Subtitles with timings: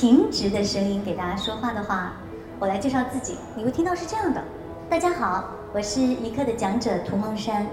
[0.00, 2.14] 平直的声音给大家说话的话，
[2.58, 4.42] 我来介绍自己，你会听到是这样的：
[4.88, 7.66] 大家好，我是一课的讲者涂梦山，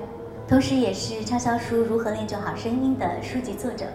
[0.46, 3.86] 同时也是畅销书《如何练就好声音》的书籍作者。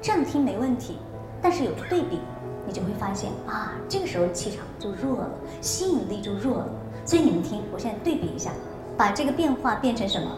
[0.00, 0.98] 这样听没问题，
[1.42, 2.20] 但是有个对比，
[2.66, 5.30] 你就会发现啊，这个时候气场就弱了，
[5.60, 6.68] 吸引力就弱了。
[7.04, 8.52] 所以你们听，我现在对比一下，
[8.96, 10.30] 把这个变化变成什么？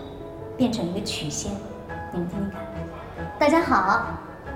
[0.57, 1.53] 变成一个曲线，
[2.11, 2.61] 你们听听看。
[3.39, 4.07] 大家好，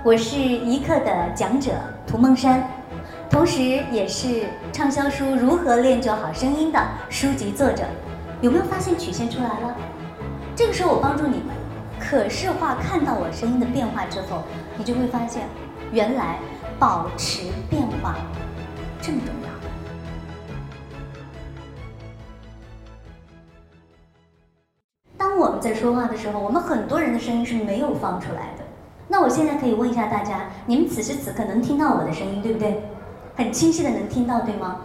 [0.03, 1.71] 我是一课的讲者
[2.07, 2.67] 涂梦山，
[3.29, 3.61] 同时
[3.91, 7.83] 也是畅销书《如何练就好声音》的书籍作者。
[8.41, 9.75] 有没有发现曲线出来了？
[10.55, 11.55] 这个时候我帮助你们
[11.99, 14.41] 可视化看到我声音的变化之后，
[14.77, 15.47] 你就会发现，
[15.91, 16.39] 原来
[16.79, 18.15] 保持变化
[18.99, 19.49] 这么重要。
[25.17, 28.63] 当我们在说话的时候，我们很多人的声音是没有放出来的。
[29.07, 32.81] 那我现在可以问一下大家，你们此时此刻能听到我的声音，对不对？
[33.39, 34.81] 很清晰的能听到，对吗？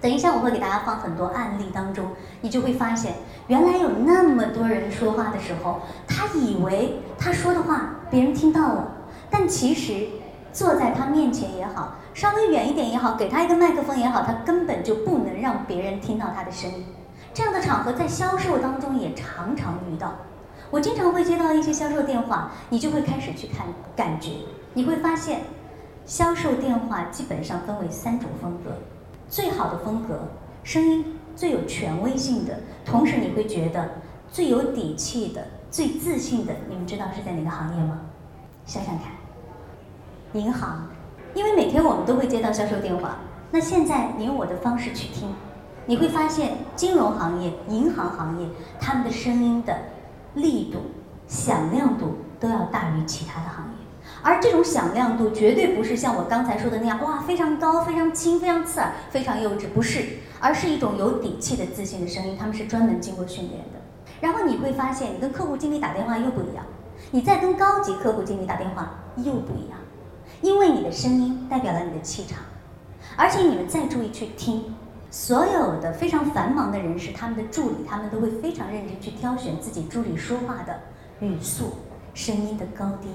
[0.00, 3.14] 等一下我会给大家放很多案例当中，你就会发现，
[3.48, 8.92] 原来有那么多人说话的时候，他以为他说的话别人听到了，
[9.28, 10.06] 但其实
[10.52, 16.86] 坐在他面前也好，稍微远一点也好，给他一个麦克风也好，他根本就不能让别人听到他的声音。
[17.34, 20.12] 这样的场合在销售当中也常常遇到，
[20.70, 24.30] 我经常会接到一些销售电话，你就会开始去看感觉，
[24.74, 25.40] 你会发现，
[26.06, 28.70] 销售电话基本上分为三种风格，
[29.28, 30.20] 最好的风格，
[30.62, 33.90] 声音最有权威性的，同时你会觉得
[34.30, 38.02] 最有底气的、最自信的，你们知道是在哪个行业吗？
[38.64, 39.06] 想想看，
[40.40, 40.86] 银行，
[41.34, 43.16] 因为每天我们都会接到销售电话，
[43.50, 45.28] 那现在你用我的方式去听。
[45.88, 48.48] 你会发现，金融行业、银行行业，
[48.80, 49.76] 他们的声音的
[50.34, 50.78] 力度、
[51.26, 53.85] 响亮度都要大于其他的行业。
[54.22, 60.04] 而这种响亮度绝对不是像我刚才说的那样，哇，非常高、非常轻、非常刺耳、非常幼稚，不是，
[60.40, 62.36] 而是一种有底气的自信的声音。
[62.38, 63.80] 他们是专门经过训练的。
[64.20, 66.64] 然后你会发现，你跟客户经理打电话又不一样，
[67.10, 69.78] 你再跟高级客户经理打电话又不一样，
[70.40, 72.38] 因为你的声音代表了你的气场。
[73.16, 74.74] 而且你们再注意去听。
[75.08, 80.78] 所有的非常繁忙的人士，他们的助理，他们都会非常认真去挑选自己助理说话的
[81.20, 81.72] 语速、
[82.12, 83.08] 声音的高低。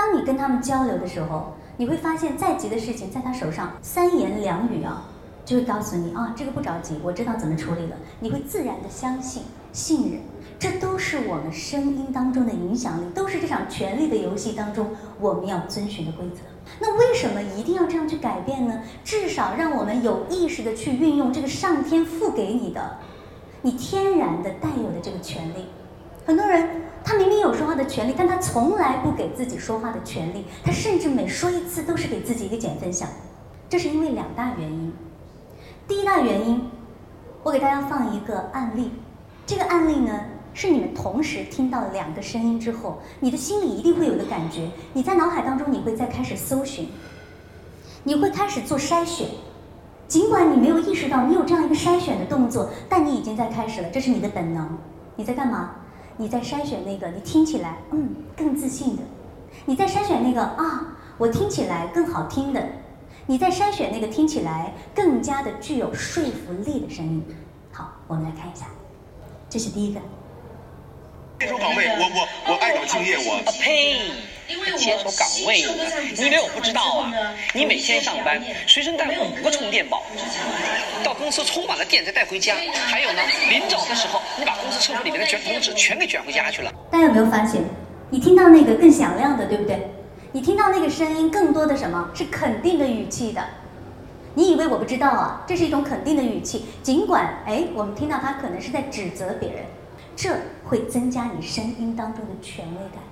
[0.00, 5.04] 当你跟他们交流的时候，你会发现再急的事情，在他手上三言两语啊，
[5.44, 7.96] 就会告诉你啊，这个不着急，我知道怎么处理了。
[8.20, 9.42] 你会自然的相信、
[9.74, 10.22] 信任，
[10.58, 14.86] 这都是我们声音当中的影响力，都是这场权力的游戏当中
[15.20, 16.36] 我们要遵循的规则。
[16.78, 18.80] 那为什么一定要这样去改变呢？
[19.04, 22.96] 至少让我们有意识的去运用这个上天赋给你的、
[23.60, 25.66] 你天然的带有的这个权利。
[26.24, 26.68] 很多人
[27.04, 33.08] 他明明有说话的权利，但他从来不给自己说话的权利，他甚至每说一次都是给自己一个减分项。
[33.68, 34.92] 这是因为两大原因。
[35.86, 36.70] 第一大原因，
[37.42, 38.92] 我给大家放一个案例。
[39.46, 40.20] 这个案例呢？
[40.52, 44.68] 是你们同时听到两个声音之后，你的心里一定会有个感觉。
[44.94, 46.88] 你在脑海当中，你会再开始搜寻，
[48.02, 49.28] 你会开始做筛选。
[50.08, 54.76] 尽管你没有意识到你有这样一个筛选的动作，但你已经在开始了，这是你的本能。
[55.14, 55.70] 你在干嘛？
[56.16, 59.02] 你在筛选那个你听起来嗯更自信的，
[59.66, 62.62] 你在筛选那个啊我听起来更好听的，
[63.26, 67.24] 你在筛选那个听起来更加的具有说服力的声音。
[67.72, 68.66] 好，我们来看一下，
[69.48, 70.00] 这是第一个。
[71.38, 73.42] 这首岗位，我我我爱岗敬业，我
[74.56, 74.76] 呸！
[74.78, 75.84] 接手岗位呢？
[76.16, 77.12] 你以为我不知道啊？
[77.54, 80.02] 你每天上班随身带五个充电宝，
[81.04, 82.54] 到公司充满了电再带回家。
[82.86, 86.72] 还有呢，临走的时候，你把公司厕所里面的卷筒纸全给卷回家去了。
[86.90, 87.62] 大家有没有发现，
[88.10, 89.90] 你听到那个更响亮的，对不对？
[90.32, 93.44] 你听到那个声音更多的什么是肯定的语气的？
[94.34, 95.44] 你以为我不知道啊？
[95.46, 99.64] 这是一种肯定的语气，尽管哎，我们听到他可能是在指责别人。
[100.16, 103.02] 这会增加你声音当中的权威感，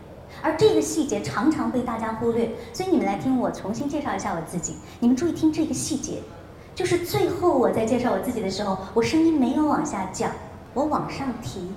[0.43, 2.50] 而这个细节常常被大家忽略。
[2.73, 4.76] 所以你们来听我重新介绍一下我自己。
[5.00, 6.23] 你们注意听这个细节，
[6.75, 10.31] 就是最后我在介绍我自己的时候，我声音没有往下降，
[10.75, 11.73] 我往上提。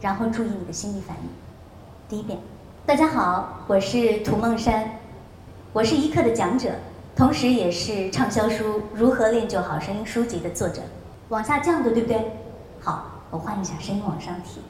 [0.00, 1.28] 然后注意你的心理反应。
[2.08, 2.38] 第一遍，
[2.84, 4.90] 大家好，我是涂梦山，
[5.72, 6.70] 我是一课的讲者，
[7.16, 10.82] 同时也是畅销书《如何练就好声音》书籍的作者。
[11.30, 12.32] 往下降的，对不对？
[12.80, 13.10] 好。
[13.30, 14.60] 我换一下声音往上提。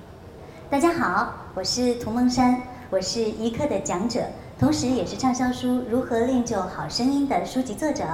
[0.71, 2.63] 大家好，我是涂梦山，
[2.95, 4.21] 我是一课的讲者，
[4.57, 8.05] 同时也是畅销书《如何练就好声音》的书籍作者。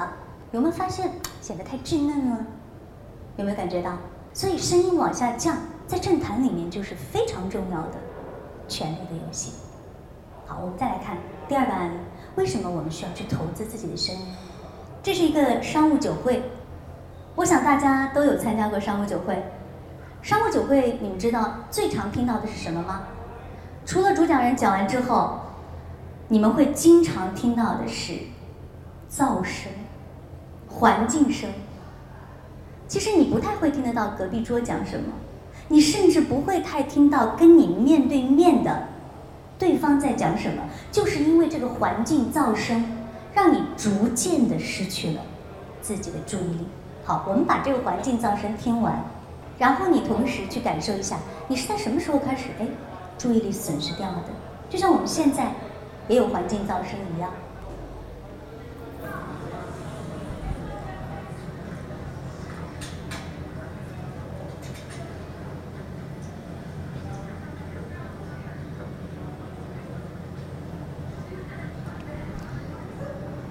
[0.52, 1.10] 有没有发现
[1.42, 2.46] 显得太稚嫩了？
[3.36, 3.98] 有没有感觉到？
[4.32, 7.98] 所以声音往下降，在政坛里面就是非常重要的
[8.68, 9.52] 权力的游戏。
[10.46, 11.98] 好，我们再来看第二个案例，
[12.36, 14.22] 为什么我们需要去投资自己的声音？
[15.02, 16.42] 这是一个商务酒会，
[17.34, 19.44] 我想大家都有参加过商务酒会。
[20.22, 23.02] 商务酒会，你们知道最常听到的是什么吗？
[23.86, 25.40] 除了主讲人讲完之后，
[26.28, 28.12] 你们会经常听到的是
[29.10, 29.72] 噪声、
[30.68, 31.50] 环境声。
[32.86, 35.12] 其实你不太会听得到隔壁桌讲什么，
[35.68, 38.88] 你甚至不会太听到跟你面对面的
[39.58, 40.62] 对方在讲什么，
[40.92, 42.84] 就是因为这个环境噪声，
[43.34, 45.22] 让你逐渐的失去了
[45.80, 46.66] 自己的注意力。
[47.04, 49.04] 好，我们把这个环境噪声听完。
[49.58, 51.16] 然后你同时去感受一下，
[51.48, 52.66] 你是在什么时候开始哎，
[53.20, 54.31] 注意力损失掉了的？
[54.70, 55.52] 就像我们现在
[56.08, 57.31] 也有环境噪声一样。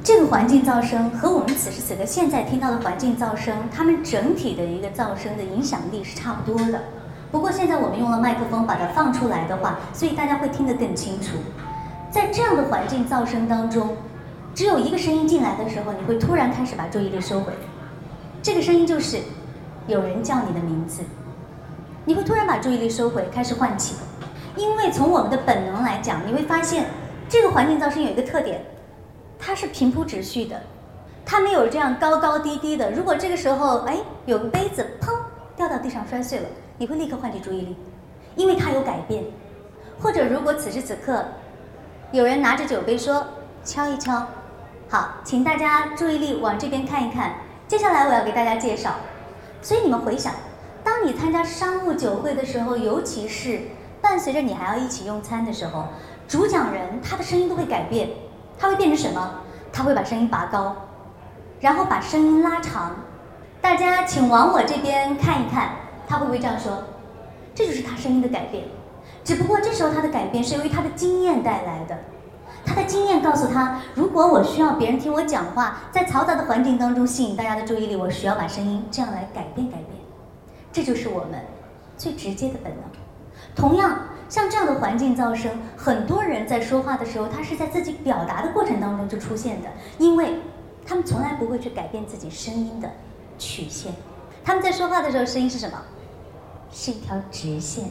[0.03, 6.81] 这个环境噪声和我们此时此刻现在听到的环境噪声，它们整体的一个噪声的影响力是差不多的。
[7.31, 11.37] 不过现在我们用了麦克风把它放出来的话，所以大家会听得更清楚。
[12.09, 13.95] 在这样的环境噪声当中，
[14.55, 17.53] 只有一个声音进来的时候，你会突然开始把注意力收回。
[18.41, 19.19] 这个声音就是
[19.85, 21.03] 有人叫你的名字，
[22.05, 23.95] 你会突然把注意力收回，开始唤起。
[24.55, 26.85] 因为从我们的本能来讲，你会发现
[27.29, 28.65] 这个环境噪声有一个特点。
[29.37, 30.59] 它是平铺直叙的，
[31.25, 32.91] 它没有这样高高低低的。
[32.91, 35.13] 如果这个时候，哎，有个杯子砰
[35.79, 36.45] 地上摔碎了，
[36.77, 37.75] 你会立刻唤起注意力，
[38.35, 39.23] 因为它有改变。
[40.01, 41.25] 或者如果此时此刻，
[42.11, 43.25] 有人拿着酒杯说
[43.63, 44.27] 敲一敲，
[44.87, 47.33] 好，请大家注意力往这边看一看。
[47.67, 48.95] 接下来我要给大家介绍，
[49.61, 50.33] 所以你们回想，
[50.83, 53.61] 当你参加商务酒会的时候，尤其是
[54.01, 55.85] 伴随着你还要一起用餐的时候，
[56.27, 58.09] 主讲人他的声音都会改变。
[58.57, 59.35] 他会变成什么？
[59.71, 60.75] 他会把声音拔高，
[61.61, 62.95] 然后把声音拉长。
[63.61, 65.71] 大家请往我这边看一看，
[66.07, 66.83] 他会不会这样说？
[67.53, 68.63] 这就是他声音的改变。
[69.23, 71.97] 只不过这时候他的改变是由于他的经验带来的。
[72.65, 79.87] 他的经验告诉他，如果我需要别人听我讲话，在嘈杂的环境当中吸引大家的注意力，我需要把声音这样来改变改变。
[80.71, 81.39] 这就是我们
[81.97, 82.83] 最直接的本能。
[83.55, 83.99] 同样。
[84.29, 89.67] 像这样的环境噪声，很多人在说话的时候，他是在自己表达的过程当中就出现的，
[89.97, 90.35] 因为
[90.85, 92.91] 他们从来不会去改变自己声音的
[93.39, 93.91] 曲线。
[94.43, 95.81] 他们在说话的时候，声音是什么？
[96.71, 97.85] 是一条直线。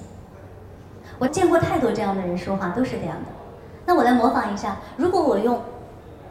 [1.19, 3.27] 我见过太多这样的人说话，都是这样的。
[3.85, 5.61] 那我来模仿一下，如果我用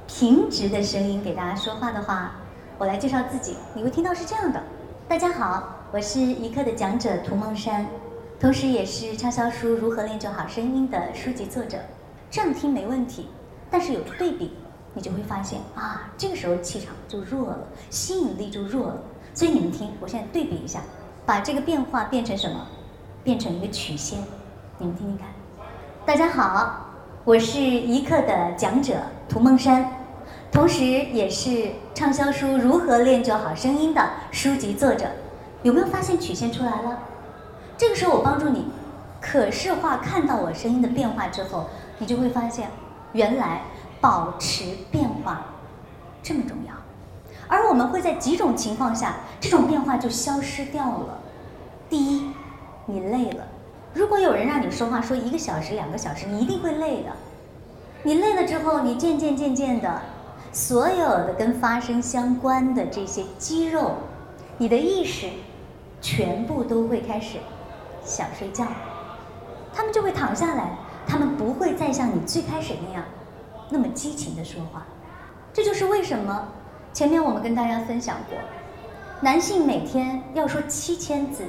[0.08, 2.36] 平直的声音给大家说话的话，
[2.78, 4.62] 我来介绍自己，你会听到是这样的：
[5.10, 7.86] 大家好，我是一课的讲者涂梦山。
[8.40, 11.80] 同时，也是畅销书《如何练就好声音》的书籍作者。
[12.30, 13.30] 这样听没问题，
[13.72, 14.54] 但是有对比，
[14.98, 17.60] 你就会发现啊，这个时候气场就弱了，
[17.92, 18.98] 吸引力就弱了。
[19.32, 20.80] 所以你们听，我现在对比一下，
[21.24, 22.66] 把这个变化变成什么？
[23.24, 24.18] 变成一个曲线。
[24.80, 25.28] 你们听听看。
[26.04, 26.88] 大家好，
[27.24, 28.96] 我是一课的讲者
[29.30, 29.88] 涂梦山，
[30.52, 35.06] 同时也是畅销书《如何练就好声音》的书籍作者。
[35.62, 36.98] 有没有发现曲线出来了？
[37.78, 38.66] 这个时候我帮助你
[39.22, 41.68] 可视化看到我声音的变化之后，
[42.00, 42.72] 你就会发现，
[43.14, 43.62] 原来
[44.00, 45.46] 保持变化
[46.22, 46.74] 这么重要。
[47.48, 51.20] 而我们会在几种情况下，这种变化就消失掉了。
[51.90, 52.32] 第一，
[52.86, 53.46] 你累了。
[53.94, 57.12] 如果有人让你说话说一个小时、两个小时，你一定会累的。
[58.04, 60.02] 你累了之后，你渐渐渐渐的，
[60.52, 63.96] 所有的跟发声相关的这些肌肉，
[64.58, 65.28] 你的意识，
[66.02, 67.38] 全部都会开始。
[68.04, 68.66] 想睡觉，
[69.74, 73.04] 他们就会躺下来，他们不会再像你最开始那样，
[73.70, 74.86] 那么激情的说话。
[75.54, 76.48] 这就是为什么
[76.94, 78.38] 前面我们跟大家分享过，
[79.22, 81.44] 男性每天要说七千字，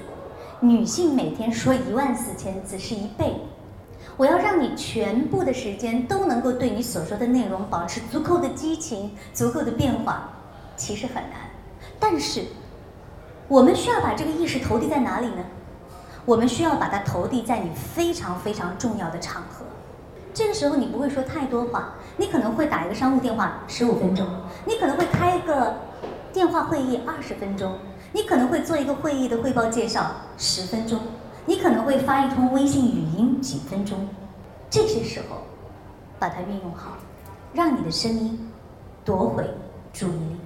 [0.60, 3.34] 女性每天说一万四千字是一倍。
[4.16, 10.30] 我要让你全部的时间都能够对你所说的内容保持足够的激情、足够的变化，
[10.76, 11.50] 其实很难。
[12.00, 12.46] 但是，
[13.46, 15.44] 我们需要把这个意识投递在哪里呢？
[16.25, 19.64] 我们需要把它投递在你非常非常重要的场合，
[20.34, 24.26] 这个时候你不会说太多话，你可能会打一个商务电话十五分钟，
[24.66, 25.75] 你可能会开一个
[26.32, 27.78] 电话会议二十分钟，
[28.12, 30.98] 你可能会做一个会议的汇报介绍十分钟，
[31.46, 34.08] 你可能会发一通微信语音几分钟，
[34.68, 35.38] 这些时候
[36.18, 36.98] 把它运用好，
[37.54, 38.50] 让你的声音
[39.04, 39.48] 夺回
[39.92, 40.37] 注意力，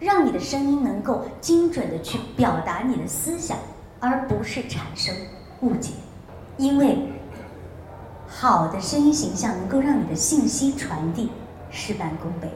[0.00, 3.56] 让你的声音能够精准的去表达你的思想。
[4.02, 5.14] 而不是产生
[5.60, 5.92] 误解，
[6.56, 6.96] 因为
[8.32, 11.30] 好的声音形象能够让你的信息传递
[11.68, 12.48] 事半功倍。